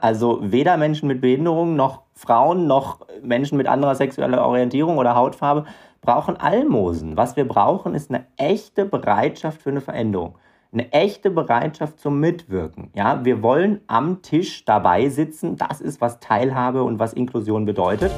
[0.00, 5.64] Also weder Menschen mit Behinderung noch Frauen noch Menschen mit anderer sexueller Orientierung oder Hautfarbe
[6.00, 7.16] brauchen Almosen.
[7.16, 10.36] Was wir brauchen, ist eine echte Bereitschaft für eine Veränderung.
[10.72, 12.90] Eine echte Bereitschaft zum Mitwirken.
[12.94, 15.56] Ja, wir wollen am Tisch dabei sitzen.
[15.56, 18.12] Das ist, was Teilhabe und was Inklusion bedeutet.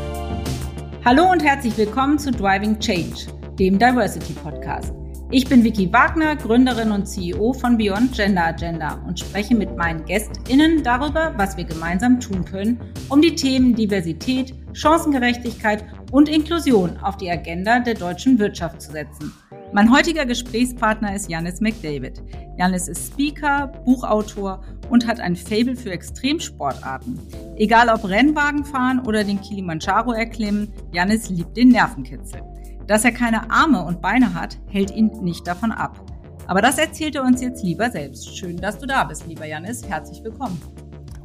[1.05, 3.27] Hallo und herzlich willkommen zu Driving Change,
[3.59, 5.02] dem Diversity Podcast.
[5.35, 10.05] Ich bin Vicky Wagner, Gründerin und CEO von Beyond Gender Agenda und spreche mit meinen
[10.05, 12.79] GästInnen darüber, was wir gemeinsam tun können,
[13.09, 19.33] um die Themen Diversität, Chancengerechtigkeit und Inklusion auf die Agenda der deutschen Wirtschaft zu setzen.
[19.73, 22.23] Mein heutiger Gesprächspartner ist Janis McDavid.
[22.59, 27.19] Janis ist Speaker, Buchautor und hat ein Fable für Extremsportarten.
[27.57, 32.43] Egal ob Rennwagen fahren oder den Kilimanjaro erklimmen, Janis liebt den Nervenkitzel.
[32.87, 36.01] Dass er keine Arme und Beine hat, hält ihn nicht davon ab.
[36.49, 38.37] Aber das erzählt er uns jetzt lieber selbst.
[38.37, 39.89] Schön, dass du da bist, lieber Janis.
[39.89, 40.61] Herzlich willkommen.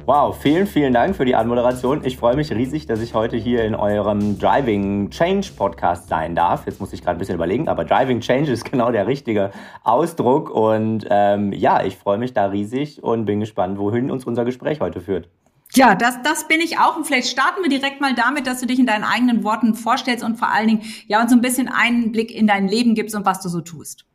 [0.06, 2.06] Wow, vielen, vielen Dank für die Anmoderation.
[2.06, 6.66] Ich freue mich riesig, dass ich heute hier in eurem Driving Change Podcast sein darf.
[6.66, 9.52] Jetzt muss ich gerade ein bisschen überlegen, aber Driving Change ist genau der richtige
[9.84, 10.52] Ausdruck.
[10.52, 14.80] Und ähm, ja, ich freue mich da riesig und bin gespannt, wohin uns unser Gespräch
[14.80, 15.28] heute führt.
[15.74, 16.98] Ja, das, das bin ich auch.
[16.98, 20.24] Und vielleicht starten wir direkt mal damit, dass du dich in deinen eigenen Worten vorstellst
[20.24, 23.16] und vor allen Dingen, ja, uns so ein bisschen einen Blick in dein Leben gibst
[23.16, 24.06] und was du so tust.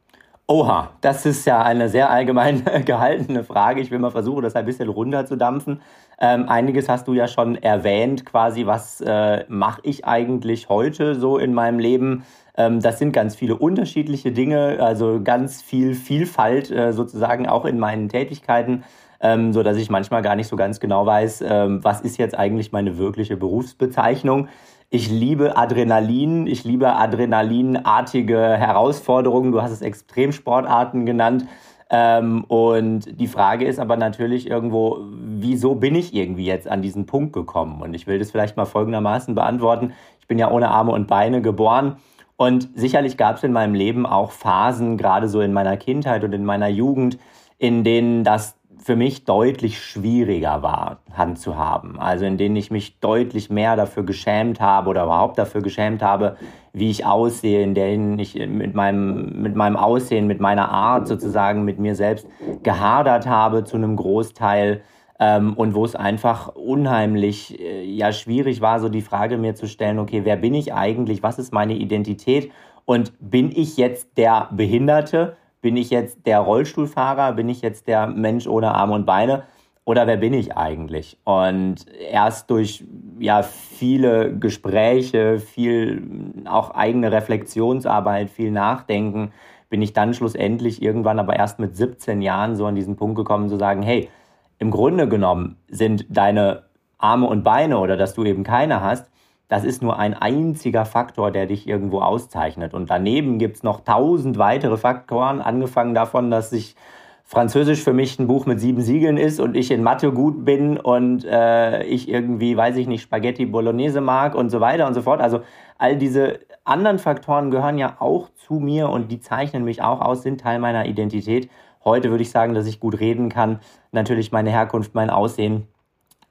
[0.48, 3.81] Oha, das ist ja eine sehr allgemein gehaltene Frage.
[3.81, 5.81] Ich will mal versuchen, das ein bisschen runterzudampfen.
[6.20, 11.39] Ähm, einiges hast du ja schon erwähnt, quasi, was äh, mache ich eigentlich heute so
[11.39, 12.25] in meinem Leben?
[12.56, 17.78] Ähm, das sind ganz viele unterschiedliche Dinge, also ganz viel Vielfalt äh, sozusagen auch in
[17.78, 18.84] meinen Tätigkeiten
[19.23, 22.37] ähm, so dass ich manchmal gar nicht so ganz genau weiß, ähm, was ist jetzt
[22.37, 24.48] eigentlich meine wirkliche Berufsbezeichnung.
[24.91, 29.53] Ich liebe Adrenalin, ich liebe adrenalinartige Herausforderungen.
[29.53, 31.47] Du hast es Extremsportarten genannt.
[31.89, 37.06] Ähm, und die Frage ist aber natürlich irgendwo, wieso bin ich irgendwie jetzt an diesen
[37.06, 37.81] Punkt gekommen?
[37.81, 39.93] Und ich will das vielleicht mal folgendermaßen beantworten.
[40.20, 41.97] Ich bin ja ohne Arme und Beine geboren.
[42.37, 46.32] Und sicherlich gab es in meinem Leben auch Phasen, gerade so in meiner Kindheit und
[46.32, 47.19] in meiner Jugend,
[47.59, 52.00] in denen das für mich deutlich schwieriger war, Hand zu haben.
[52.00, 56.37] Also in denen ich mich deutlich mehr dafür geschämt habe oder überhaupt dafür geschämt habe,
[56.72, 61.65] wie ich aussehe, in denen ich mit meinem, mit meinem Aussehen, mit meiner Art sozusagen,
[61.65, 62.26] mit mir selbst
[62.65, 64.82] gehadert habe zu einem Großteil.
[65.20, 69.69] Ähm, und wo es einfach unheimlich äh, ja schwierig war, so die Frage mir zu
[69.69, 71.22] stellen, okay, wer bin ich eigentlich?
[71.22, 72.50] Was ist meine Identität?
[72.84, 75.37] Und bin ich jetzt der Behinderte?
[75.62, 77.33] Bin ich jetzt der Rollstuhlfahrer?
[77.33, 79.45] Bin ich jetzt der Mensch ohne Arme und Beine?
[79.84, 81.19] Oder wer bin ich eigentlich?
[81.25, 82.84] Und erst durch
[83.19, 86.03] ja, viele Gespräche, viel
[86.45, 89.33] auch eigene Reflexionsarbeit, viel Nachdenken,
[89.71, 93.49] bin ich dann schlussendlich irgendwann aber erst mit 17 Jahren so an diesen Punkt gekommen
[93.49, 94.11] zu sagen, hey,
[94.59, 96.65] im Grunde genommen sind deine
[96.99, 99.12] Arme und Beine oder dass du eben keine hast,
[99.52, 102.72] das ist nur ein einziger Faktor, der dich irgendwo auszeichnet.
[102.72, 106.74] Und daneben gibt es noch tausend weitere Faktoren, angefangen davon, dass sich
[107.22, 110.78] Französisch für mich ein Buch mit sieben Siegeln ist und ich in Mathe gut bin
[110.78, 115.02] und äh, ich irgendwie, weiß ich nicht, Spaghetti Bolognese mag und so weiter und so
[115.02, 115.20] fort.
[115.20, 115.42] Also
[115.76, 120.22] all diese anderen Faktoren gehören ja auch zu mir und die zeichnen mich auch aus,
[120.22, 121.50] sind Teil meiner Identität.
[121.84, 123.60] Heute würde ich sagen, dass ich gut reden kann.
[123.90, 125.69] Natürlich meine Herkunft, mein Aussehen,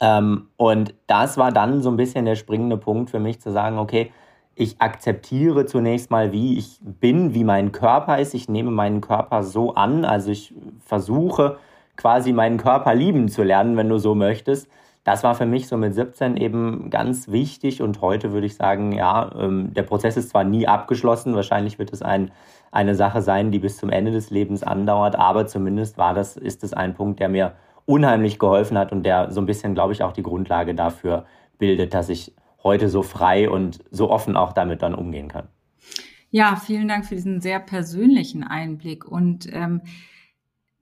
[0.02, 3.78] ähm, und das war dann so ein bisschen der springende Punkt für mich zu sagen,
[3.78, 4.12] okay,
[4.56, 8.34] ich akzeptiere zunächst mal, wie ich bin, wie mein Körper ist.
[8.34, 10.04] Ich nehme meinen Körper so an.
[10.04, 10.54] Also ich
[10.86, 11.58] versuche
[11.96, 14.68] quasi meinen Körper lieben zu lernen, wenn du so möchtest.
[15.04, 18.92] Das war für mich so mit 17 eben ganz wichtig und heute würde ich sagen,
[18.92, 22.32] ja, ähm, der Prozess ist zwar nie abgeschlossen, wahrscheinlich wird es ein,
[22.72, 26.64] eine Sache sein, die bis zum Ende des Lebens andauert, aber zumindest war das, ist
[26.64, 27.54] es ein Punkt, der mir
[27.92, 31.26] unheimlich geholfen hat und der so ein bisschen, glaube ich, auch die Grundlage dafür
[31.58, 35.48] bildet, dass ich heute so frei und so offen auch damit dann umgehen kann.
[36.30, 39.82] Ja, vielen Dank für diesen sehr persönlichen Einblick und ähm,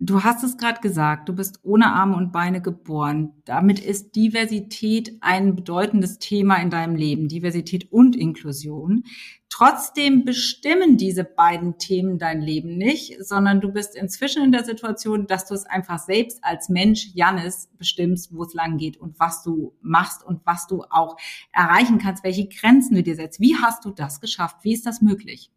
[0.02, 3.34] Du hast es gerade gesagt, du bist ohne Arme und Beine geboren.
[3.44, 9.04] Damit ist Diversität ein bedeutendes Thema in deinem Leben, Diversität und Inklusion.
[9.50, 15.28] Trotzdem bestimmen diese beiden Themen dein Leben nicht, sondern du bist inzwischen in der Situation,
[15.28, 19.44] dass du es einfach selbst als Mensch, Jannis, bestimmst, wo es lang geht und was
[19.44, 21.18] du machst und was du auch
[21.52, 23.42] erreichen kannst, welche Grenzen du dir setzt.
[23.42, 24.60] Wie hast du das geschafft?
[24.62, 25.52] Wie ist das möglich?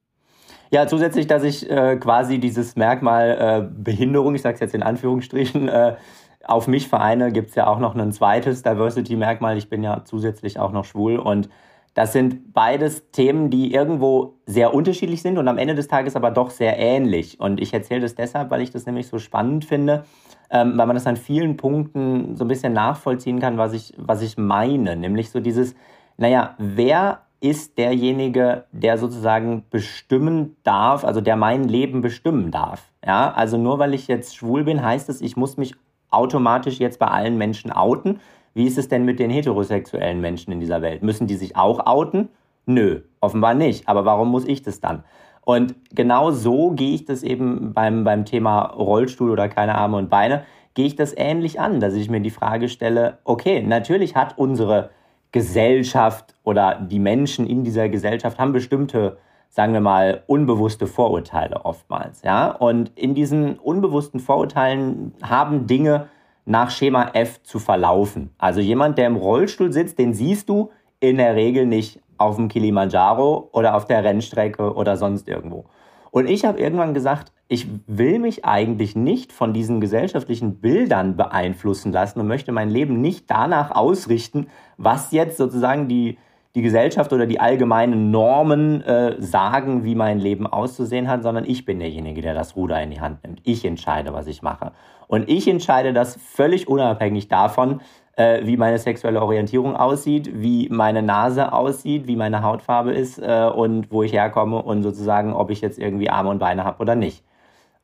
[0.72, 4.82] Ja, zusätzlich, dass ich äh, quasi dieses Merkmal äh, Behinderung, ich sage es jetzt in
[4.82, 5.96] Anführungsstrichen, äh,
[6.44, 9.58] auf mich vereine, gibt es ja auch noch ein zweites Diversity-Merkmal.
[9.58, 11.50] Ich bin ja zusätzlich auch noch schwul und
[11.92, 16.30] das sind beides Themen, die irgendwo sehr unterschiedlich sind und am Ende des Tages aber
[16.30, 17.38] doch sehr ähnlich.
[17.38, 20.04] Und ich erzähle das deshalb, weil ich das nämlich so spannend finde,
[20.50, 24.22] ähm, weil man das an vielen Punkten so ein bisschen nachvollziehen kann, was ich, was
[24.22, 24.96] ich meine.
[24.96, 25.74] Nämlich so dieses,
[26.16, 32.92] naja, wer ist derjenige, der sozusagen bestimmen darf, also der mein Leben bestimmen darf.
[33.04, 35.74] Ja, also nur weil ich jetzt schwul bin, heißt es, ich muss mich
[36.10, 38.20] automatisch jetzt bei allen Menschen outen.
[38.54, 41.02] Wie ist es denn mit den heterosexuellen Menschen in dieser Welt?
[41.02, 42.28] Müssen die sich auch outen?
[42.64, 43.88] Nö, offenbar nicht.
[43.88, 45.02] Aber warum muss ich das dann?
[45.44, 50.10] Und genau so gehe ich das eben beim, beim Thema Rollstuhl oder keine Arme und
[50.10, 54.38] Beine, gehe ich das ähnlich an, dass ich mir die Frage stelle, okay, natürlich hat
[54.38, 54.90] unsere
[55.32, 59.16] Gesellschaft oder die Menschen in dieser Gesellschaft haben bestimmte,
[59.48, 62.50] sagen wir mal, unbewusste Vorurteile oftmals, ja?
[62.50, 66.08] Und in diesen unbewussten Vorurteilen haben Dinge
[66.44, 68.30] nach Schema F zu verlaufen.
[68.38, 70.70] Also jemand, der im Rollstuhl sitzt, den siehst du
[71.00, 75.64] in der Regel nicht auf dem Kilimanjaro oder auf der Rennstrecke oder sonst irgendwo.
[76.10, 81.92] Und ich habe irgendwann gesagt, ich will mich eigentlich nicht von diesen gesellschaftlichen Bildern beeinflussen
[81.92, 84.46] lassen und möchte mein Leben nicht danach ausrichten,
[84.78, 86.16] was jetzt sozusagen die,
[86.54, 91.66] die Gesellschaft oder die allgemeinen Normen äh, sagen, wie mein Leben auszusehen hat, sondern ich
[91.66, 93.40] bin derjenige, der das Ruder in die Hand nimmt.
[93.44, 94.72] Ich entscheide, was ich mache.
[95.06, 97.82] Und ich entscheide das völlig unabhängig davon,
[98.16, 103.50] äh, wie meine sexuelle Orientierung aussieht, wie meine Nase aussieht, wie meine Hautfarbe ist äh,
[103.54, 106.94] und wo ich herkomme und sozusagen, ob ich jetzt irgendwie Arme und Beine habe oder
[106.94, 107.22] nicht.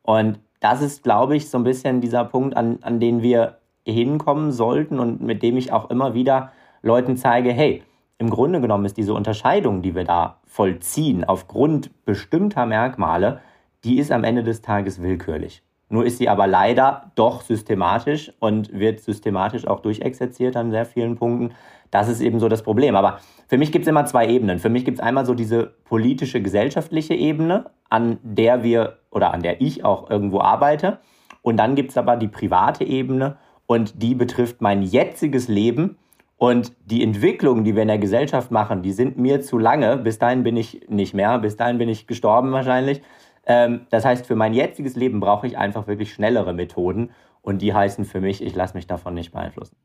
[0.09, 4.53] Und das ist, glaube ich, so ein bisschen dieser Punkt, an, an den wir hinkommen
[4.53, 6.51] sollten und mit dem ich auch immer wieder
[6.81, 7.83] Leuten zeige, hey,
[8.17, 13.43] im Grunde genommen ist diese Unterscheidung, die wir da vollziehen, aufgrund bestimmter Merkmale,
[13.85, 15.63] die ist am Ende des Tages willkürlich.
[15.91, 21.17] Nur ist sie aber leider doch systematisch und wird systematisch auch durchexerziert an sehr vielen
[21.17, 21.55] Punkten.
[21.91, 22.95] Das ist eben so das Problem.
[22.95, 24.59] Aber für mich gibt es immer zwei Ebenen.
[24.59, 29.43] Für mich gibt es einmal so diese politische, gesellschaftliche Ebene, an der wir oder an
[29.43, 30.99] der ich auch irgendwo arbeite.
[31.41, 35.97] Und dann gibt es aber die private Ebene und die betrifft mein jetziges Leben
[36.39, 39.97] und die Entwicklungen, die wir in der Gesellschaft machen, die sind mir zu lange.
[39.97, 41.39] Bis dahin bin ich nicht mehr.
[41.39, 43.03] Bis dahin bin ich gestorben wahrscheinlich.
[43.49, 47.11] Ähm, das heißt, für mein jetziges Leben brauche ich einfach wirklich schnellere Methoden.
[47.43, 49.77] Und die heißen für mich, ich lasse mich davon nicht beeinflussen.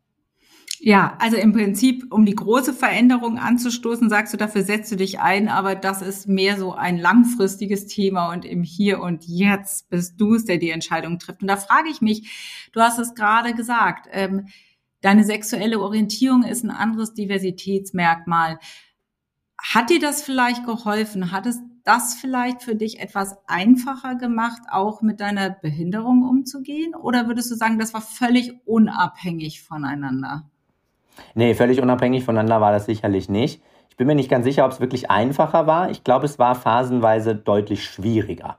[0.80, 5.20] Ja, also im Prinzip, um die große Veränderung anzustoßen, sagst du, dafür setzt du dich
[5.20, 10.20] ein, aber das ist mehr so ein langfristiges Thema und im Hier und Jetzt bist
[10.20, 11.42] du es, der die Entscheidung trifft.
[11.42, 14.48] Und da frage ich mich, du hast es gerade gesagt, ähm,
[15.04, 18.58] Deine sexuelle Orientierung ist ein anderes Diversitätsmerkmal.
[19.62, 21.34] Hat dir das vielleicht geholfen?
[21.34, 26.96] Hat es das vielleicht für dich etwas einfacher gemacht, auch mit deiner Behinderung umzugehen?
[26.96, 30.44] Oder würdest du sagen, das war völlig unabhängig voneinander?
[31.36, 33.62] Nee, völlig unabhängig voneinander war das sicherlich nicht.
[33.90, 35.92] Ich bin mir nicht ganz sicher, ob es wirklich einfacher war.
[35.92, 38.58] Ich glaube, es war phasenweise deutlich schwieriger.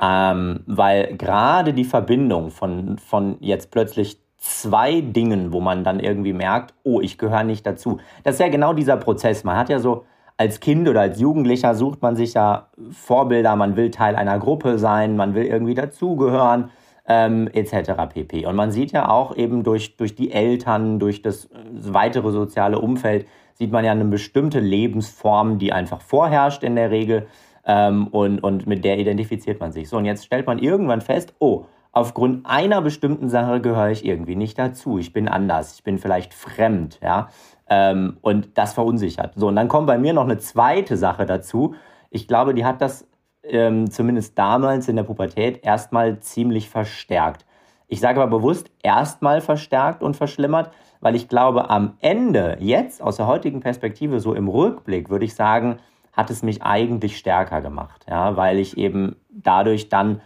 [0.00, 6.32] Ähm, weil gerade die Verbindung von, von jetzt plötzlich zwei Dingen, wo man dann irgendwie
[6.32, 7.98] merkt, oh, ich gehöre nicht dazu.
[8.24, 9.44] Das ist ja genau dieser Prozess.
[9.44, 10.04] Man hat ja so
[10.36, 14.78] als Kind oder als Jugendlicher sucht man sich ja Vorbilder, man will Teil einer Gruppe
[14.78, 16.70] sein, man will irgendwie dazugehören,
[17.08, 17.92] ähm, etc.
[18.12, 18.46] pp.
[18.46, 23.26] Und man sieht ja auch eben durch, durch die Eltern, durch das weitere soziale Umfeld,
[23.54, 27.26] sieht man ja eine bestimmte Lebensform, die einfach vorherrscht in der Regel
[27.64, 29.88] ähm, und, und mit der identifiziert man sich.
[29.88, 34.36] So, und jetzt stellt man irgendwann fest, oh, aufgrund einer bestimmten Sache gehöre ich irgendwie
[34.36, 34.98] nicht dazu.
[34.98, 37.28] Ich bin anders, ich bin vielleicht fremd, ja.
[37.68, 39.32] Ähm, und das verunsichert.
[39.36, 41.74] So, und dann kommt bei mir noch eine zweite Sache dazu.
[42.10, 43.08] Ich glaube, die hat das
[43.42, 47.44] ähm, zumindest damals in der Pubertät erstmal ziemlich verstärkt.
[47.88, 50.70] Ich sage aber bewusst erstmal verstärkt und verschlimmert,
[51.00, 55.34] weil ich glaube, am Ende, jetzt aus der heutigen Perspektive, so im Rückblick, würde ich
[55.34, 55.78] sagen,
[56.12, 60.20] hat es mich eigentlich stärker gemacht, ja, weil ich eben dadurch dann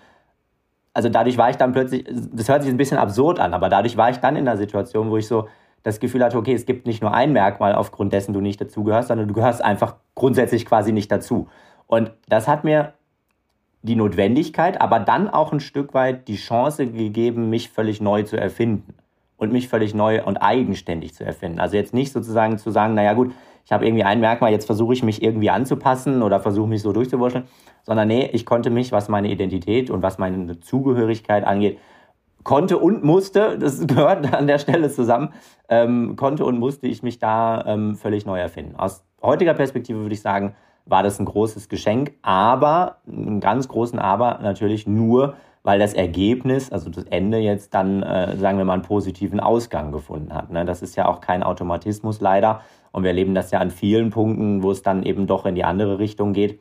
[0.93, 3.97] also dadurch war ich dann plötzlich, das hört sich ein bisschen absurd an, aber dadurch
[3.97, 5.49] war ich dann in einer Situation, wo ich so
[5.83, 9.09] das Gefühl hatte, okay, es gibt nicht nur ein Merkmal, aufgrund dessen du nicht dazugehörst,
[9.09, 11.49] sondern du gehörst einfach grundsätzlich quasi nicht dazu.
[11.87, 12.95] Und das hat mir
[13.83, 18.37] die Notwendigkeit, aber dann auch ein Stück weit die Chance gegeben, mich völlig neu zu
[18.37, 18.95] erfinden
[19.39, 21.61] und mich völlig neu und eigenständig zu erfinden.
[21.61, 23.33] Also jetzt nicht sozusagen zu sagen, naja gut,
[23.65, 26.93] ich habe irgendwie ein Merkmal, jetzt versuche ich mich irgendwie anzupassen oder versuche mich so
[26.93, 27.45] durchzuwurscheln,
[27.83, 31.79] sondern nee, ich konnte mich, was meine Identität und was meine Zugehörigkeit angeht,
[32.45, 35.33] konnte und musste, das gehört an der Stelle zusammen,
[35.69, 38.77] ähm, konnte und musste ich mich da ähm, völlig neu erfinden.
[38.77, 40.55] Aus heutiger Perspektive würde ich sagen,
[40.87, 46.73] war das ein großes Geschenk, aber, einen ganz großen Aber natürlich nur, weil das Ergebnis,
[46.73, 50.51] also das Ende jetzt dann, äh, sagen wir mal, einen positiven Ausgang gefunden hat.
[50.51, 50.65] Ne?
[50.65, 52.63] Das ist ja auch kein Automatismus leider.
[52.93, 55.65] Und wir erleben das ja an vielen Punkten, wo es dann eben doch in die
[55.65, 56.61] andere Richtung geht.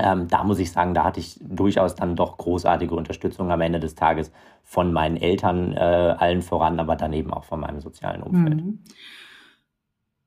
[0.00, 3.80] Ähm, da muss ich sagen, da hatte ich durchaus dann doch großartige Unterstützung am Ende
[3.80, 4.30] des Tages
[4.62, 8.64] von meinen Eltern äh, allen voran, aber dann eben auch von meinem sozialen Umfeld.
[8.64, 8.78] Mhm.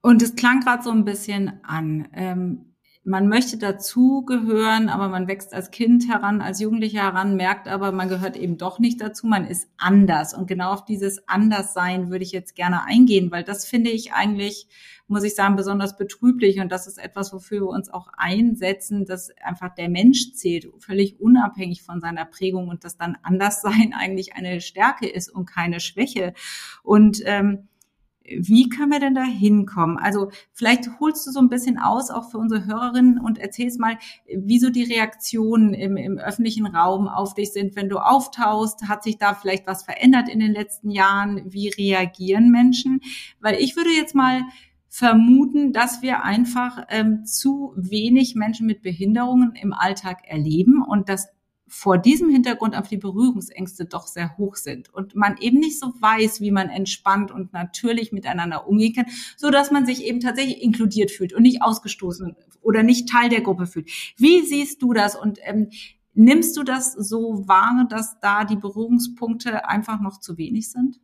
[0.02, 2.10] Und es klang gerade so ein bisschen an.
[2.14, 2.71] Ähm,
[3.04, 8.10] man möchte dazugehören, aber man wächst als Kind heran, als Jugendlicher heran, merkt aber, man
[8.10, 10.36] gehört eben doch nicht dazu, man ist anders.
[10.36, 14.68] Und genau auf dieses Anderssein würde ich jetzt gerne eingehen, weil das finde ich eigentlich,
[15.08, 16.60] muss ich sagen, besonders betrüblich.
[16.60, 21.20] Und das ist etwas, wofür wir uns auch einsetzen, dass einfach der Mensch zählt, völlig
[21.20, 26.34] unabhängig von seiner Prägung und dass dann Anderssein eigentlich eine Stärke ist und keine Schwäche.
[26.84, 27.68] Und ähm,
[28.40, 29.98] wie können wir denn da hinkommen?
[29.98, 33.98] Also vielleicht holst du so ein bisschen aus, auch für unsere Hörerinnen und erzählst mal,
[34.34, 38.88] wieso die Reaktionen im, im öffentlichen Raum auf dich sind, wenn du auftauchst.
[38.88, 41.42] Hat sich da vielleicht was verändert in den letzten Jahren?
[41.46, 43.02] Wie reagieren Menschen?
[43.40, 44.42] Weil ich würde jetzt mal
[44.88, 51.30] vermuten, dass wir einfach ähm, zu wenig Menschen mit Behinderungen im Alltag erleben und dass
[51.74, 55.94] vor diesem Hintergrund auf die Berührungsängste doch sehr hoch sind und man eben nicht so
[56.02, 59.06] weiß, wie man entspannt und natürlich miteinander umgehen kann,
[59.38, 63.40] so dass man sich eben tatsächlich inkludiert fühlt und nicht ausgestoßen oder nicht Teil der
[63.40, 63.90] Gruppe fühlt.
[64.18, 65.70] Wie siehst du das und ähm,
[66.14, 71.00] nimmst du das so wahr, dass da die Berührungspunkte einfach noch zu wenig sind?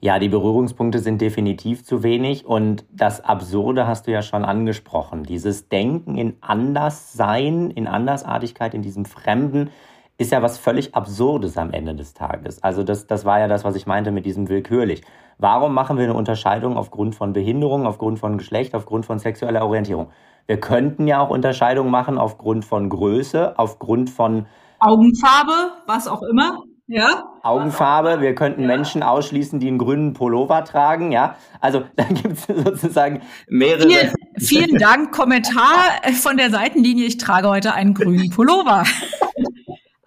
[0.00, 5.24] Ja, die Berührungspunkte sind definitiv zu wenig und das Absurde hast du ja schon angesprochen.
[5.24, 9.70] Dieses Denken in Anderssein, in Andersartigkeit, in diesem Fremden,
[10.18, 12.62] ist ja was völlig Absurdes am Ende des Tages.
[12.62, 15.02] Also das, das war ja das, was ich meinte mit diesem willkürlich.
[15.38, 20.08] Warum machen wir eine Unterscheidung aufgrund von Behinderung, aufgrund von Geschlecht, aufgrund von sexueller Orientierung?
[20.48, 24.46] Wir könnten ja auch Unterscheidungen machen aufgrund von Größe, aufgrund von
[24.80, 26.62] Augenfarbe, was auch immer.
[26.88, 27.34] Ja.
[27.42, 28.22] Augenfarbe.
[28.22, 28.66] Wir könnten ja.
[28.66, 31.12] Menschen ausschließen, die einen grünen Pullover tragen.
[31.12, 33.88] Ja, also da gibt es sozusagen mehrere.
[33.88, 35.12] Vielen, vielen Dank.
[35.12, 37.04] Kommentar von der Seitenlinie.
[37.04, 38.84] Ich trage heute einen grünen Pullover.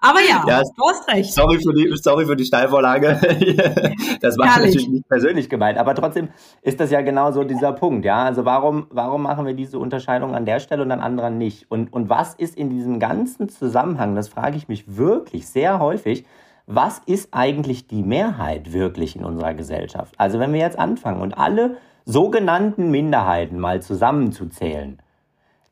[0.03, 1.31] Aber ja, ja, du hast recht.
[1.31, 3.19] Sorry für die, sorry für die Steilvorlage.
[4.21, 4.73] das war Herrlich.
[4.73, 5.77] natürlich nicht persönlich gemeint.
[5.77, 6.29] Aber trotzdem
[6.63, 8.03] ist das ja genau so dieser Punkt.
[8.03, 11.69] Ja, also warum, warum machen wir diese Unterscheidung an der Stelle und an anderen nicht?
[11.69, 16.25] Und, und was ist in diesem ganzen Zusammenhang, das frage ich mich wirklich sehr häufig,
[16.73, 20.15] was ist eigentlich die Mehrheit wirklich in unserer Gesellschaft?
[20.17, 24.99] Also wenn wir jetzt anfangen und alle sogenannten Minderheiten mal zusammenzuzählen,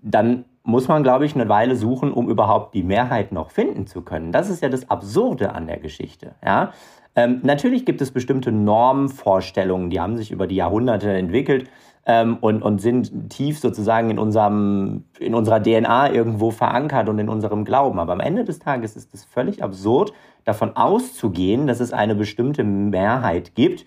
[0.01, 4.01] dann muss man, glaube ich, eine Weile suchen, um überhaupt die Mehrheit noch finden zu
[4.01, 4.31] können.
[4.31, 6.35] Das ist ja das Absurde an der Geschichte.
[6.45, 6.73] Ja?
[7.15, 11.69] Ähm, natürlich gibt es bestimmte Normvorstellungen, die haben sich über die Jahrhunderte entwickelt
[12.05, 17.29] ähm, und, und sind tief sozusagen in, unserem, in unserer DNA irgendwo verankert und in
[17.29, 17.99] unserem Glauben.
[17.99, 20.13] Aber am Ende des Tages ist es völlig absurd,
[20.45, 23.85] davon auszugehen, dass es eine bestimmte Mehrheit gibt,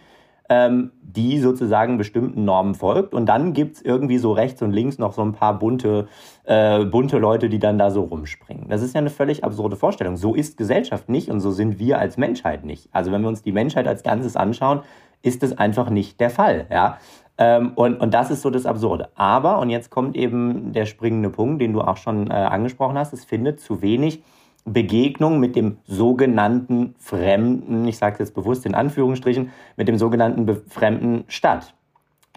[0.48, 3.14] ähm, die sozusagen bestimmten Normen folgt.
[3.14, 6.08] Und dann gibt es irgendwie so rechts und links noch so ein paar bunte,
[6.44, 8.68] äh, bunte Leute, die dann da so rumspringen.
[8.68, 10.16] Das ist ja eine völlig absurde Vorstellung.
[10.16, 12.88] So ist Gesellschaft nicht und so sind wir als Menschheit nicht.
[12.92, 14.82] Also wenn wir uns die Menschheit als Ganzes anschauen,
[15.22, 16.66] ist es einfach nicht der Fall.
[16.70, 16.98] Ja?
[17.42, 19.08] Ähm, und, und das ist so das Absurde.
[19.16, 23.12] Aber, und jetzt kommt eben der springende Punkt, den du auch schon äh, angesprochen hast,
[23.12, 24.22] es findet zu wenig
[24.64, 30.46] Begegnung mit dem sogenannten Fremden, ich sage es jetzt bewusst in Anführungsstrichen, mit dem sogenannten
[30.68, 31.74] Fremden statt.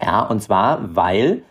[0.02, 1.42] Ja, und zwar, weil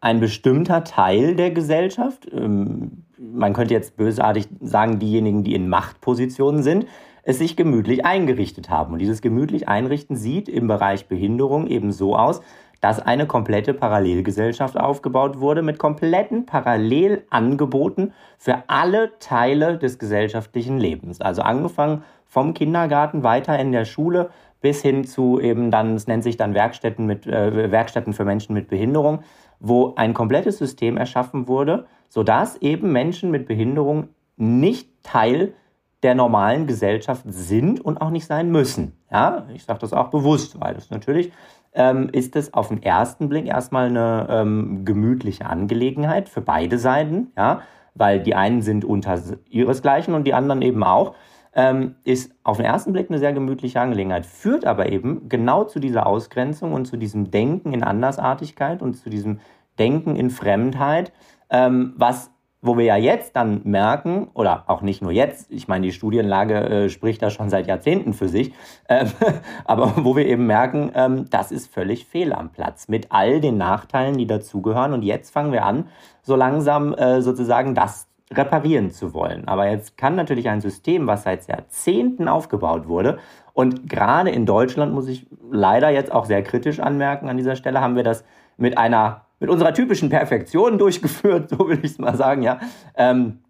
[0.00, 6.62] ein bestimmter Teil der Gesellschaft, ähm, man könnte jetzt bösartig sagen, diejenigen, die in Machtpositionen
[6.62, 6.86] sind,
[7.22, 8.92] es sich gemütlich eingerichtet haben.
[8.92, 12.42] Und dieses gemütlich einrichten sieht im Bereich Behinderung eben so aus,
[12.80, 21.20] dass eine komplette Parallelgesellschaft aufgebaut wurde mit kompletten Parallelangeboten für alle Teile des gesellschaftlichen Lebens.
[21.20, 24.30] Also angefangen vom Kindergarten weiter in der Schule
[24.60, 28.54] bis hin zu eben dann, es nennt sich dann Werkstätten mit äh, Werkstätten für Menschen
[28.54, 29.20] mit Behinderung,
[29.60, 35.54] wo ein komplettes System erschaffen wurde, sodass eben Menschen mit Behinderung nicht Teil
[36.02, 38.92] der normalen Gesellschaft sind und auch nicht sein müssen.
[39.10, 41.32] Ja, ich sage das auch bewusst, weil das natürlich
[41.72, 47.32] ähm, ist es auf den ersten Blick erstmal eine ähm, gemütliche Angelegenheit für beide Seiten,
[47.36, 47.62] ja,
[47.94, 51.14] weil die einen sind unter ihresgleichen und die anderen eben auch.
[51.54, 55.80] Ähm, ist auf den ersten Blick eine sehr gemütliche Angelegenheit, führt aber eben genau zu
[55.80, 59.40] dieser Ausgrenzung und zu diesem Denken in Andersartigkeit und zu diesem
[59.78, 61.12] Denken in Fremdheit,
[61.50, 65.86] ähm, was wo wir ja jetzt dann merken, oder auch nicht nur jetzt, ich meine,
[65.86, 68.52] die Studienlage äh, spricht da schon seit Jahrzehnten für sich,
[68.88, 69.06] äh,
[69.64, 73.58] aber wo wir eben merken, äh, das ist völlig fehl am Platz mit all den
[73.58, 74.92] Nachteilen, die dazugehören.
[74.92, 75.88] Und jetzt fangen wir an,
[76.22, 79.48] so langsam äh, sozusagen das reparieren zu wollen.
[79.48, 83.18] Aber jetzt kann natürlich ein System, was seit Jahrzehnten aufgebaut wurde,
[83.58, 87.80] und gerade in Deutschland muss ich leider jetzt auch sehr kritisch anmerken, an dieser Stelle
[87.80, 88.22] haben wir das
[88.58, 92.60] mit einer, mit unserer typischen Perfektion durchgeführt, so will ich es mal sagen, ja.
[92.94, 93.40] Ähm,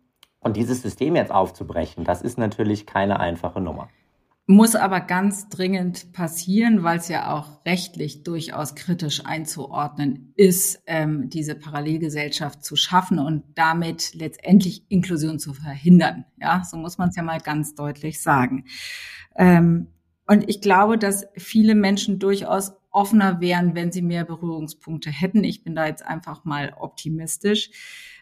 [0.40, 3.88] und dieses System jetzt aufzubrechen, das ist natürlich keine einfache Nummer.
[4.50, 11.28] Muss aber ganz dringend passieren, weil es ja auch rechtlich durchaus kritisch einzuordnen ist, ähm,
[11.28, 16.24] diese Parallelgesellschaft zu schaffen und damit letztendlich Inklusion zu verhindern.
[16.40, 18.64] Ja, so muss man es ja mal ganz deutlich sagen.
[19.36, 19.88] Ähm,
[20.26, 25.45] und ich glaube, dass viele Menschen durchaus offener wären, wenn sie mehr Berührungspunkte hätten.
[25.45, 27.71] Ich bin da jetzt einfach mal optimistisch.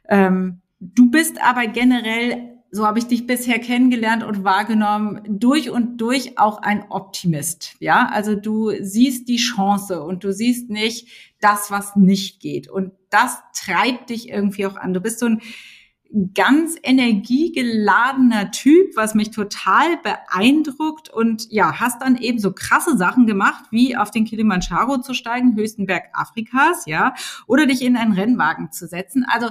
[0.08, 5.96] Ähm, du bist aber generell so habe ich dich bisher kennengelernt und wahrgenommen, durch und
[5.98, 7.76] durch auch ein Optimist.
[7.80, 11.08] Ja, also du siehst die Chance und du siehst nicht
[11.40, 12.68] das, was nicht geht.
[12.68, 14.92] Und das treibt dich irgendwie auch an.
[14.92, 15.40] Du bist so ein
[16.34, 23.26] ganz energiegeladener Typ, was mich total beeindruckt und ja, hast dann eben so krasse Sachen
[23.26, 27.14] gemacht, wie auf den Kilimanjaro zu steigen, höchsten Berg Afrikas, ja,
[27.46, 29.24] oder dich in einen Rennwagen zu setzen.
[29.28, 29.50] Also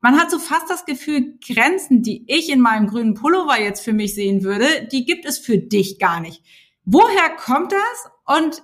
[0.00, 3.94] man hat so fast das Gefühl, Grenzen, die ich in meinem grünen Pullover jetzt für
[3.94, 6.42] mich sehen würde, die gibt es für dich gar nicht.
[6.84, 8.38] Woher kommt das?
[8.38, 8.62] Und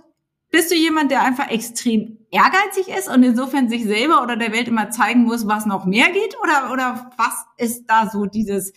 [0.51, 4.69] bist du jemand, der einfach extrem ehrgeizig ist und insofern sich selber oder der Welt
[4.69, 6.37] immer zeigen muss, was noch mehr geht?
[6.43, 8.73] Oder, oder was ist da so dieses,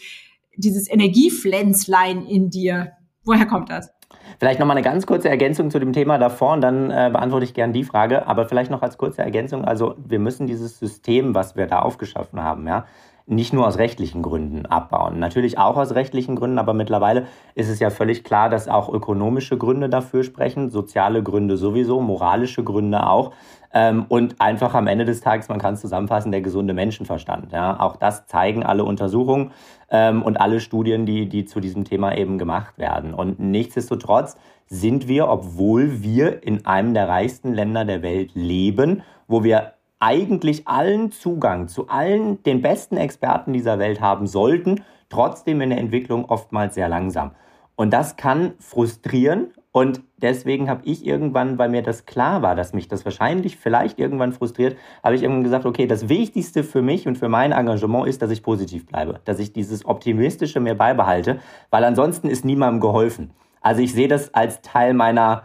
[0.56, 2.94] dieses Energiepflänzlein in dir?
[3.24, 3.92] Woher kommt das?
[4.40, 7.54] Vielleicht nochmal eine ganz kurze Ergänzung zu dem Thema davor und dann äh, beantworte ich
[7.54, 8.28] gerne die Frage.
[8.28, 9.64] Aber vielleicht noch als kurze Ergänzung.
[9.66, 12.86] Also wir müssen dieses System, was wir da aufgeschaffen haben, ja,
[13.26, 15.18] nicht nur aus rechtlichen Gründen abbauen.
[15.18, 19.58] Natürlich auch aus rechtlichen Gründen, aber mittlerweile ist es ja völlig klar, dass auch ökonomische
[19.58, 23.32] Gründe dafür sprechen, soziale Gründe sowieso, moralische Gründe auch.
[23.74, 27.52] Ähm, und einfach am Ende des Tages, man kann es zusammenfassen, der gesunde Menschenverstand.
[27.54, 29.52] Ja, auch das zeigen alle Untersuchungen
[29.90, 33.14] ähm, und alle Studien, die, die zu diesem Thema eben gemacht werden.
[33.14, 34.38] Und nichtsdestotrotz
[34.68, 40.68] sind wir, obwohl wir in einem der reichsten Länder der Welt leben, wo wir eigentlich
[40.68, 46.26] allen Zugang zu allen den besten Experten dieser Welt haben sollten, trotzdem in der Entwicklung
[46.26, 47.32] oftmals sehr langsam.
[47.76, 52.74] Und das kann frustrieren und deswegen habe ich irgendwann, weil mir das klar war, dass
[52.74, 57.08] mich das wahrscheinlich vielleicht irgendwann frustriert, habe ich irgendwann gesagt, okay, das Wichtigste für mich
[57.08, 61.40] und für mein Engagement ist, dass ich positiv bleibe, dass ich dieses Optimistische mir beibehalte,
[61.72, 63.32] weil ansonsten ist niemandem geholfen.
[63.62, 65.44] Also ich sehe das als Teil meiner,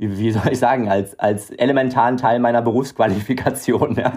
[0.00, 4.12] wie soll ich sagen, als, als elementaren Teil meiner Berufsqualifikation, ja,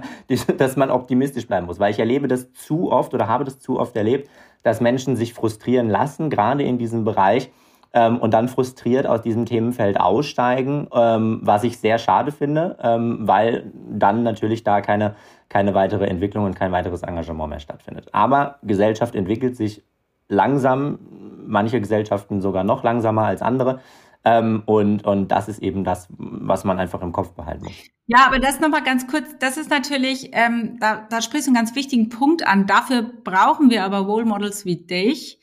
[0.57, 3.79] dass man optimistisch bleiben muss, weil ich erlebe das zu oft oder habe das zu
[3.79, 4.29] oft erlebt,
[4.63, 7.51] dass Menschen sich frustrieren lassen, gerade in diesem Bereich,
[7.93, 13.19] ähm, und dann frustriert aus diesem Themenfeld aussteigen, ähm, was ich sehr schade finde, ähm,
[13.21, 15.15] weil dann natürlich da keine,
[15.49, 18.07] keine weitere Entwicklung und kein weiteres Engagement mehr stattfindet.
[18.11, 19.83] Aber Gesellschaft entwickelt sich
[20.27, 20.97] langsam,
[21.45, 23.79] manche Gesellschaften sogar noch langsamer als andere.
[24.25, 27.73] Ähm, und, und das ist eben das, was man einfach im Kopf behalten muss.
[28.05, 31.55] Ja, aber das nochmal ganz kurz, das ist natürlich, ähm, da, da sprichst du einen
[31.55, 32.67] ganz wichtigen Punkt an.
[32.67, 35.39] Dafür brauchen wir aber Role Models wie dich,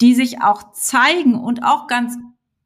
[0.00, 2.16] die sich auch zeigen und auch ganz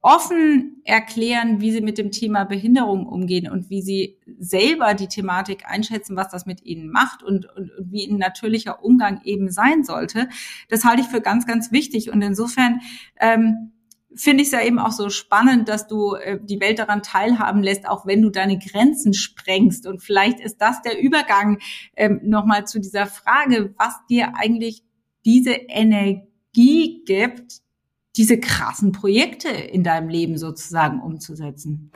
[0.04, 5.64] offen erklären, wie sie mit dem Thema Behinderung umgehen und wie sie selber die Thematik
[5.66, 9.82] einschätzen, was das mit ihnen macht und, und, und wie ein natürlicher Umgang eben sein
[9.82, 10.28] sollte.
[10.68, 12.10] Das halte ich für ganz, ganz wichtig.
[12.10, 12.82] Und insofern
[13.18, 13.72] ähm,
[14.16, 17.62] finde ich es ja eben auch so spannend, dass du äh, die Welt daran teilhaben
[17.62, 19.86] lässt, auch wenn du deine Grenzen sprengst.
[19.86, 21.58] Und vielleicht ist das der Übergang
[21.96, 24.82] ähm, nochmal zu dieser Frage, was dir eigentlich
[25.24, 27.60] diese Energie Energie gibt,
[28.16, 31.90] diese krassen Projekte in deinem Leben sozusagen umzusetzen?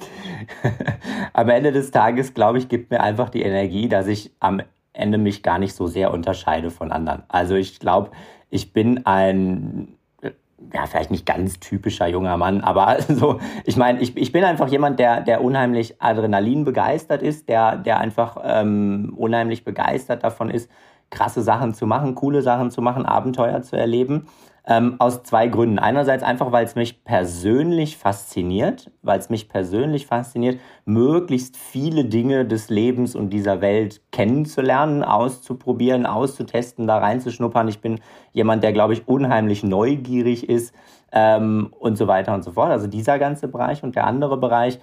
[1.33, 4.61] am Ende des Tages, glaube ich, gibt mir einfach die Energie, dass ich am
[4.93, 7.23] Ende mich gar nicht so sehr unterscheide von anderen.
[7.29, 8.11] Also ich glaube,
[8.51, 9.98] ich bin ein
[10.73, 14.69] ja, vielleicht nicht ganz typischer junger Mann, aber so, ich meine, ich, ich bin einfach
[14.69, 20.71] jemand, der, der unheimlich Adrenalin begeistert ist, der, der einfach ähm, unheimlich begeistert davon ist,
[21.11, 24.29] krasse Sachen zu machen, coole Sachen zu machen, Abenteuer zu erleben.
[24.71, 25.79] Ähm, aus zwei Gründen.
[25.79, 32.45] Einerseits einfach, weil es mich persönlich fasziniert, weil es mich persönlich fasziniert, möglichst viele Dinge
[32.45, 37.67] des Lebens und dieser Welt kennenzulernen, auszuprobieren, auszutesten, da reinzuschnuppern.
[37.69, 38.01] Ich bin
[38.33, 40.75] jemand, der, glaube ich, unheimlich neugierig ist
[41.13, 42.71] ähm, und so weiter und so fort.
[42.71, 44.79] Also dieser ganze Bereich und der andere Bereich,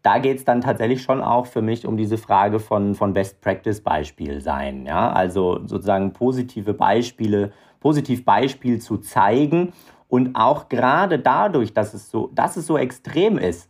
[0.00, 3.42] da geht es dann tatsächlich schon auch für mich um diese Frage von, von Best
[3.42, 4.86] Practice Beispiel sein.
[4.86, 5.12] Ja?
[5.12, 9.72] Also sozusagen positive Beispiele Positivbeispiel zu zeigen
[10.08, 13.68] und auch gerade dadurch, dass es so, dass es so extrem ist,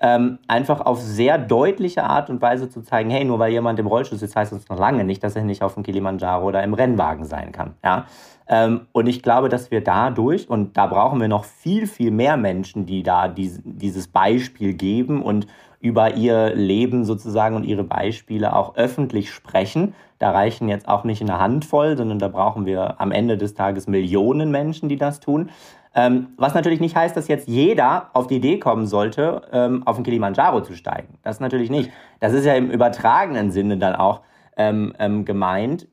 [0.00, 3.86] ähm, einfach auf sehr deutliche Art und Weise zu zeigen, hey, nur weil jemand im
[3.86, 6.74] Rollstuhl sitzt, heißt das noch lange nicht, dass er nicht auf dem Kilimanjaro oder im
[6.74, 7.74] Rennwagen sein kann.
[7.82, 8.06] Ja?
[8.46, 12.36] Ähm, und ich glaube, dass wir dadurch, und da brauchen wir noch viel, viel mehr
[12.36, 15.46] Menschen, die da dies, dieses Beispiel geben und
[15.80, 19.94] über ihr Leben sozusagen und ihre Beispiele auch öffentlich sprechen.
[20.24, 23.86] Da reichen jetzt auch nicht eine Handvoll, sondern da brauchen wir am Ende des Tages
[23.86, 25.50] Millionen Menschen, die das tun.
[25.94, 29.96] Ähm, was natürlich nicht heißt, dass jetzt jeder auf die Idee kommen sollte, ähm, auf
[29.96, 31.18] den Kilimanjaro zu steigen.
[31.22, 31.90] Das natürlich nicht.
[32.20, 34.22] Das ist ja im übertragenen Sinne dann auch
[34.56, 35.88] ähm, ähm, gemeint.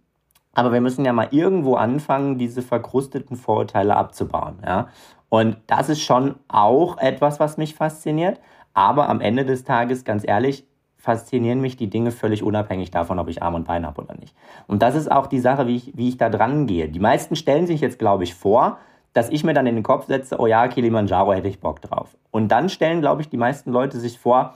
[0.54, 4.60] Aber wir müssen ja mal irgendwo anfangen, diese verkrusteten Vorurteile abzubauen.
[4.66, 4.88] Ja?
[5.28, 8.40] Und das ist schon auch etwas, was mich fasziniert.
[8.74, 10.66] Aber am Ende des Tages, ganz ehrlich,
[11.02, 14.36] faszinieren mich die Dinge völlig unabhängig davon, ob ich Arm und Bein habe oder nicht.
[14.68, 16.90] Und das ist auch die Sache, wie ich, wie ich da dran gehe.
[16.90, 18.78] Die meisten stellen sich jetzt, glaube ich, vor,
[19.14, 22.16] dass ich mir dann in den Kopf setze, oh ja, Kilimanjaro hätte ich Bock drauf.
[22.30, 24.54] Und dann stellen, glaube ich, die meisten Leute sich vor,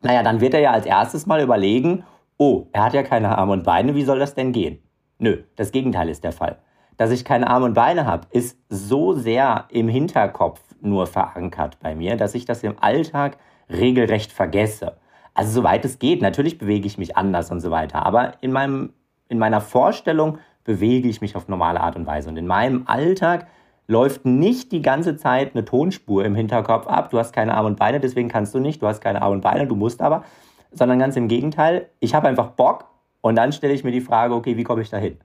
[0.00, 2.04] naja, dann wird er ja als erstes mal überlegen,
[2.38, 4.82] oh, er hat ja keine Arme und Beine, wie soll das denn gehen?
[5.18, 6.58] Nö, das Gegenteil ist der Fall.
[6.96, 11.94] Dass ich keine Arme und Beine habe, ist so sehr im Hinterkopf nur verankert bei
[11.94, 13.36] mir, dass ich das im Alltag
[13.68, 14.96] regelrecht vergesse.
[15.38, 18.92] Also soweit es geht, natürlich bewege ich mich anders und so weiter, aber in, meinem,
[19.28, 22.28] in meiner Vorstellung bewege ich mich auf normale Art und Weise.
[22.28, 23.46] Und in meinem Alltag
[23.86, 27.10] läuft nicht die ganze Zeit eine Tonspur im Hinterkopf ab.
[27.10, 28.82] Du hast keine Arme und Beine, deswegen kannst du nicht.
[28.82, 30.24] Du hast keine Arme und Beine, du musst aber.
[30.72, 32.86] Sondern ganz im Gegenteil, ich habe einfach Bock
[33.20, 35.18] und dann stelle ich mir die Frage, okay, wie komme ich da hin?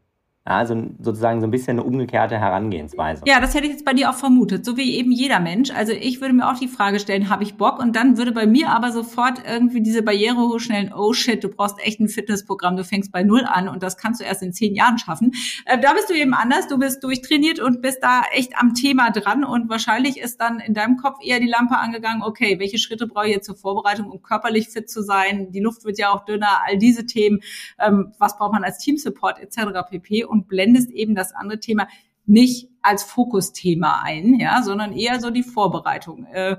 [0.45, 3.21] Also sozusagen so ein bisschen eine umgekehrte Herangehensweise.
[3.25, 5.71] Ja, das hätte ich jetzt bei dir auch vermutet, so wie eben jeder Mensch.
[5.71, 7.79] Also ich würde mir auch die Frage stellen, habe ich Bock?
[7.79, 11.79] Und dann würde bei mir aber sofort irgendwie diese Barriere hochschnellen, oh shit, du brauchst
[11.79, 14.75] echt ein Fitnessprogramm, du fängst bei Null an und das kannst du erst in zehn
[14.75, 15.31] Jahren schaffen.
[15.65, 19.11] Äh, da bist du eben anders, du bist durchtrainiert und bist da echt am Thema
[19.11, 23.07] dran und wahrscheinlich ist dann in deinem Kopf eher die Lampe angegangen, okay, welche Schritte
[23.07, 25.53] brauche ich jetzt zur Vorbereitung, um körperlich fit zu sein?
[25.53, 27.39] Die Luft wird ja auch dünner, all diese Themen.
[27.79, 29.89] Ähm, was braucht man als Teamsupport etc.
[29.89, 31.87] pp und blendest eben das andere Thema
[32.25, 36.25] nicht als Fokusthema ein, ja, sondern eher so die Vorbereitung.
[36.25, 36.57] Äh,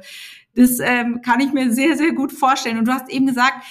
[0.55, 2.79] das ähm, kann ich mir sehr, sehr gut vorstellen.
[2.79, 3.65] Und du hast eben gesagt,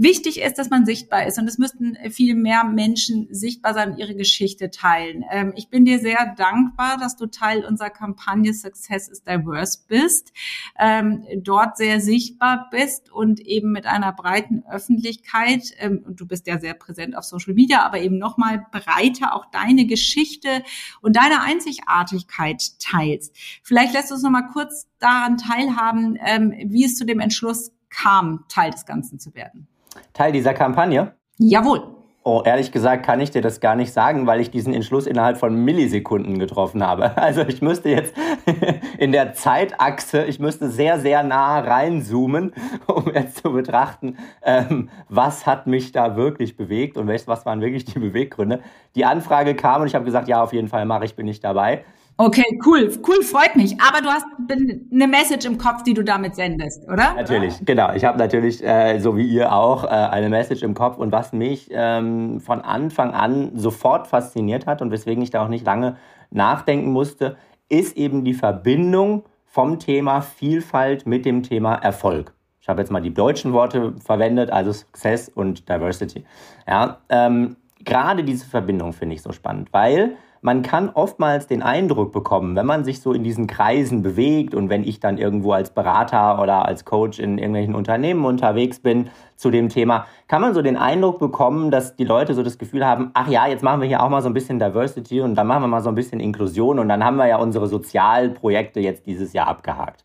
[0.00, 3.98] Wichtig ist, dass man sichtbar ist und es müssten viel mehr Menschen sichtbar sein und
[3.98, 5.24] ihre Geschichte teilen.
[5.28, 10.32] Ähm, ich bin dir sehr dankbar, dass du Teil unserer Kampagne Success is Diverse bist,
[10.78, 16.46] ähm, dort sehr sichtbar bist und eben mit einer breiten Öffentlichkeit, ähm, und du bist
[16.46, 20.62] ja sehr präsent auf Social Media, aber eben nochmal breiter auch deine Geschichte
[21.00, 23.34] und deine Einzigartigkeit teilst.
[23.64, 28.44] Vielleicht lässt du uns nochmal kurz daran teilhaben, ähm, wie es zu dem Entschluss kam,
[28.48, 29.66] Teil des Ganzen zu werden.
[30.12, 31.14] Teil dieser Kampagne?
[31.38, 31.82] Jawohl.
[32.24, 35.38] Oh, ehrlich gesagt kann ich dir das gar nicht sagen, weil ich diesen Entschluss innerhalb
[35.38, 37.12] von Millisekunden getroffen habe.
[37.16, 38.14] Also ich müsste jetzt
[38.98, 42.52] in der Zeitachse, ich müsste sehr, sehr nah reinzoomen,
[42.86, 47.86] um jetzt zu betrachten, ähm, was hat mich da wirklich bewegt und was waren wirklich
[47.86, 48.60] die Beweggründe.
[48.94, 51.40] Die Anfrage kam und ich habe gesagt, ja, auf jeden Fall mache ich, bin ich
[51.40, 51.84] dabei.
[52.20, 53.80] Okay, cool, cool, freut mich.
[53.80, 57.14] Aber du hast eine Message im Kopf, die du damit sendest, oder?
[57.14, 57.92] Natürlich, genau.
[57.94, 60.98] Ich habe natürlich, äh, so wie ihr auch, äh, eine Message im Kopf.
[60.98, 65.48] Und was mich ähm, von Anfang an sofort fasziniert hat und weswegen ich da auch
[65.48, 65.96] nicht lange
[66.32, 67.36] nachdenken musste,
[67.68, 72.32] ist eben die Verbindung vom Thema Vielfalt mit dem Thema Erfolg.
[72.60, 76.24] Ich habe jetzt mal die deutschen Worte verwendet, also Success und Diversity.
[76.66, 82.12] Ja, ähm, gerade diese Verbindung finde ich so spannend, weil man kann oftmals den Eindruck
[82.12, 85.70] bekommen, wenn man sich so in diesen Kreisen bewegt und wenn ich dann irgendwo als
[85.70, 90.62] Berater oder als Coach in irgendwelchen Unternehmen unterwegs bin zu dem Thema, kann man so
[90.62, 93.88] den Eindruck bekommen, dass die Leute so das Gefühl haben, ach ja, jetzt machen wir
[93.88, 96.20] hier auch mal so ein bisschen Diversity und dann machen wir mal so ein bisschen
[96.20, 100.04] Inklusion und dann haben wir ja unsere Sozialprojekte jetzt dieses Jahr abgehakt.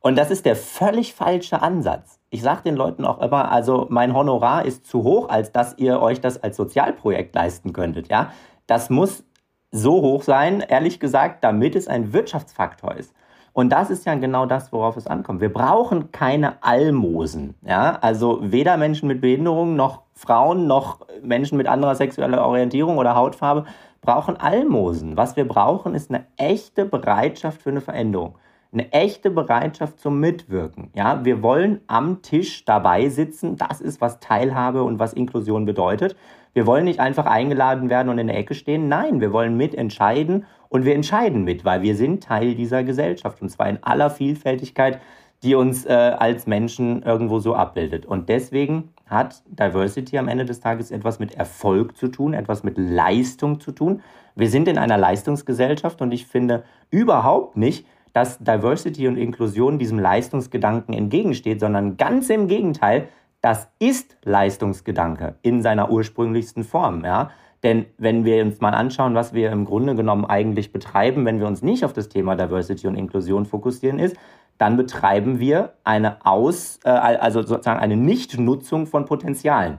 [0.00, 2.18] Und das ist der völlig falsche Ansatz.
[2.28, 6.00] Ich sage den Leuten auch immer, also mein Honorar ist zu hoch, als dass ihr
[6.00, 8.08] euch das als Sozialprojekt leisten könntet.
[8.08, 8.32] Ja,
[8.66, 9.24] das muss
[9.72, 13.12] so hoch sein, ehrlich gesagt, damit es ein Wirtschaftsfaktor ist.
[13.54, 15.40] Und das ist ja genau das, worauf es ankommt.
[15.40, 17.54] Wir brauchen keine Almosen.
[17.62, 17.98] Ja?
[18.00, 23.64] Also weder Menschen mit Behinderung noch Frauen noch Menschen mit anderer sexueller Orientierung oder Hautfarbe
[24.00, 25.16] brauchen Almosen.
[25.16, 28.36] Was wir brauchen, ist eine echte Bereitschaft für eine Veränderung.
[28.72, 30.90] Eine echte Bereitschaft zum Mitwirken.
[30.94, 33.56] Ja, wir wollen am Tisch dabei sitzen.
[33.56, 36.16] Das ist, was Teilhabe und was Inklusion bedeutet.
[36.54, 38.88] Wir wollen nicht einfach eingeladen werden und in der Ecke stehen.
[38.88, 43.48] Nein, wir wollen mitentscheiden und wir entscheiden mit, weil wir sind Teil dieser Gesellschaft und
[43.48, 45.00] zwar in aller Vielfältigkeit,
[45.42, 48.06] die uns äh, als Menschen irgendwo so abbildet.
[48.06, 52.78] Und deswegen hat Diversity am Ende des Tages etwas mit Erfolg zu tun, etwas mit
[52.78, 54.02] Leistung zu tun.
[54.34, 59.98] Wir sind in einer Leistungsgesellschaft und ich finde überhaupt nicht, dass Diversity und Inklusion diesem
[59.98, 63.08] Leistungsgedanken entgegensteht, sondern ganz im Gegenteil,
[63.42, 67.04] das ist Leistungsgedanke in seiner ursprünglichsten Form.
[67.04, 67.30] Ja?
[67.62, 71.46] Denn wenn wir uns mal anschauen, was wir im Grunde genommen eigentlich betreiben, wenn wir
[71.46, 74.16] uns nicht auf das Thema Diversity und Inklusion fokussieren, ist,
[74.58, 79.78] dann betreiben wir eine Aus, äh, also sozusagen eine Nichtnutzung von Potenzialen.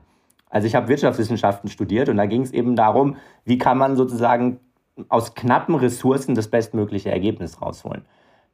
[0.49, 4.59] Also ich habe Wirtschaftswissenschaften studiert und da ging es eben darum, wie kann man sozusagen
[5.09, 8.05] aus knappen Ressourcen das bestmögliche Ergebnis rausholen.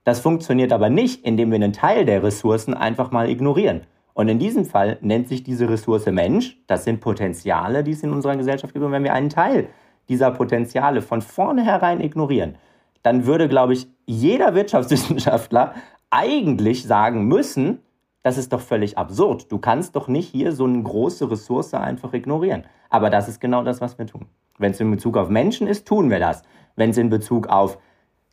[0.04, 3.82] Das funktioniert aber nicht, indem wir einen Teil der Ressourcen einfach mal ignorieren.
[4.20, 6.58] Und in diesem Fall nennt sich diese Ressource Mensch.
[6.68, 8.84] Das sind Potenziale, die es in unserer Gesellschaft gibt.
[8.84, 9.70] Und wenn wir einen Teil
[10.10, 12.56] dieser Potenziale von vornherein ignorieren,
[13.02, 15.74] dann würde, glaube ich, jeder Wirtschaftswissenschaftler
[16.10, 17.80] eigentlich sagen müssen,
[18.22, 19.50] das ist doch völlig absurd.
[19.54, 22.66] Du kannst doch nicht hier so eine große Ressource einfach ignorieren.
[22.90, 24.26] Aber das ist genau das, was wir tun.
[24.58, 26.44] Wenn es in Bezug auf Menschen ist, tun wir das.
[26.76, 27.78] Wenn es in Bezug auf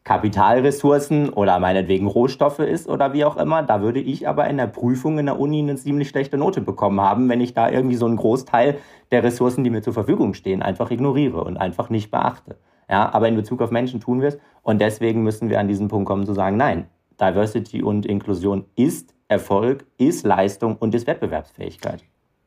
[0.06, 4.68] Kapitalressourcen oder meinetwegen Rohstoffe ist oder wie auch immer, da würde ich aber in der
[4.68, 8.06] Prüfung in der Uni eine ziemlich schlechte Note bekommen haben, wenn ich da irgendwie so
[8.06, 8.78] einen Großteil
[9.10, 12.56] der Ressourcen, die mir zur Verfügung stehen, einfach ignoriere und einfach nicht beachte.
[12.88, 15.88] Ja, aber in Bezug auf Menschen tun wir es und deswegen müssen wir an diesen
[15.88, 16.86] Punkt kommen zu sagen, nein,
[17.20, 22.04] Diversity und Inklusion ist Erfolg, ist Leistung und ist Wettbewerbsfähigkeit.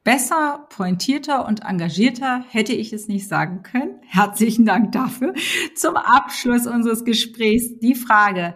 [0.09, 4.01] Besser, pointierter und engagierter hätte ich es nicht sagen können.
[4.07, 5.35] Herzlichen Dank dafür.
[5.75, 8.55] Zum Abschluss unseres Gesprächs die Frage.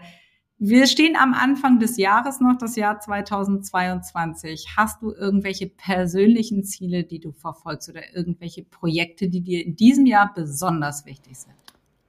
[0.58, 4.70] Wir stehen am Anfang des Jahres noch, das Jahr 2022.
[4.76, 10.08] Hast du irgendwelche persönlichen Ziele, die du verfolgst oder irgendwelche Projekte, die dir in diesem
[10.08, 11.54] Jahr besonders wichtig sind?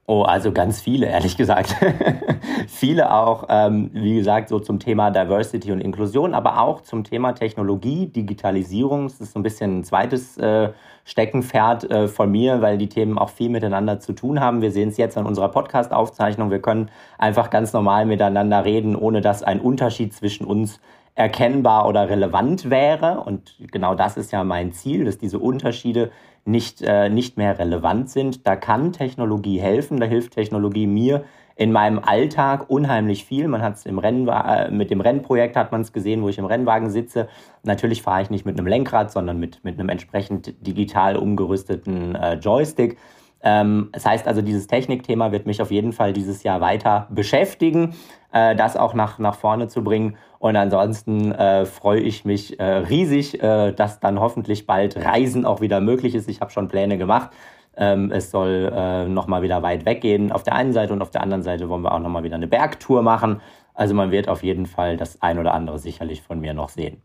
[0.07, 1.77] Oh, also ganz viele, ehrlich gesagt.
[2.69, 7.33] viele auch, ähm, wie gesagt, so zum Thema Diversity und Inklusion, aber auch zum Thema
[7.33, 9.05] Technologie, Digitalisierung.
[9.05, 10.71] Das ist so ein bisschen ein zweites äh,
[11.05, 14.63] Steckenpferd äh, von mir, weil die Themen auch viel miteinander zu tun haben.
[14.63, 16.51] Wir sehen es jetzt an unserer Podcast-Aufzeichnung.
[16.51, 20.81] Wir können einfach ganz normal miteinander reden, ohne dass ein Unterschied zwischen uns
[21.15, 23.21] erkennbar oder relevant wäre.
[23.21, 26.11] Und genau das ist ja mein Ziel, dass diese Unterschiede
[26.45, 28.47] nicht, äh, nicht mehr relevant sind.
[28.47, 31.25] Da kann Technologie helfen, da hilft Technologie mir
[31.57, 33.49] in meinem Alltag unheimlich viel.
[33.49, 36.39] Man hat es im Rennen, äh, mit dem Rennprojekt hat man es gesehen, wo ich
[36.39, 37.29] im Rennwagen sitze.
[37.63, 42.35] Natürlich fahre ich nicht mit einem Lenkrad, sondern mit, mit einem entsprechend digital umgerüsteten äh,
[42.35, 42.99] Joystick.
[43.45, 47.95] Ähm, das heißt also, dieses Technikthema wird mich auf jeden Fall dieses Jahr weiter beschäftigen,
[48.33, 50.17] äh, das auch nach, nach vorne zu bringen.
[50.39, 55.61] Und ansonsten äh, freue ich mich äh, riesig, äh, dass dann hoffentlich bald Reisen auch
[55.61, 56.29] wieder möglich ist.
[56.29, 57.31] Ich habe schon Pläne gemacht.
[57.77, 61.23] Ähm, es soll äh, nochmal wieder weit weggehen auf der einen Seite und auf der
[61.23, 63.41] anderen Seite wollen wir auch nochmal wieder eine Bergtour machen.
[63.75, 67.03] Also man wird auf jeden Fall das ein oder andere sicherlich von mir noch sehen.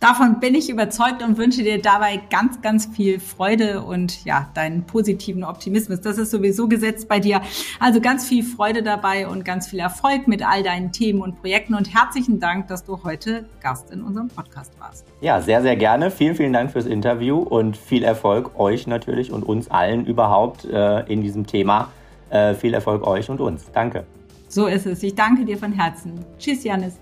[0.00, 4.84] Davon bin ich überzeugt und wünsche dir dabei ganz, ganz viel Freude und ja, deinen
[4.84, 6.00] positiven Optimismus.
[6.02, 7.40] Das ist sowieso gesetzt bei dir.
[7.80, 11.74] Also ganz viel Freude dabei und ganz viel Erfolg mit all deinen Themen und Projekten
[11.74, 15.06] und herzlichen Dank, dass du heute Gast in unserem Podcast warst.
[15.22, 16.10] Ja, sehr, sehr gerne.
[16.10, 21.00] Vielen, vielen Dank fürs Interview und viel Erfolg euch natürlich und uns allen überhaupt äh,
[21.10, 21.88] in diesem Thema.
[22.28, 23.70] Äh, viel Erfolg euch und uns.
[23.72, 24.04] Danke.
[24.48, 25.02] So ist es.
[25.02, 26.24] Ich danke dir von Herzen.
[26.38, 26.98] Tschüss, Janis.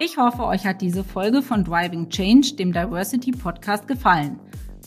[0.00, 4.38] Ich hoffe, euch hat diese Folge von Driving Change, dem Diversity Podcast, gefallen.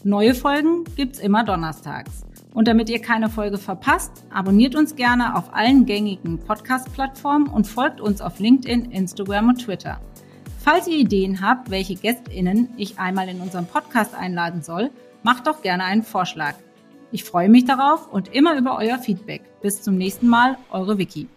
[0.06, 2.24] Neue Folgen gibt's immer donnerstags.
[2.54, 8.00] Und damit ihr keine Folge verpasst, abonniert uns gerne auf allen gängigen Podcast-Plattformen und folgt
[8.00, 10.00] uns auf LinkedIn, Instagram und Twitter.
[10.60, 14.91] Falls ihr Ideen habt, welche GästInnen ich einmal in unseren Podcast einladen soll,
[15.24, 16.56] macht doch gerne einen Vorschlag.
[17.12, 19.41] Ich freue mich darauf und immer über euer Feedback.
[19.62, 21.28] Bis zum nächsten Mal, eure Vicky.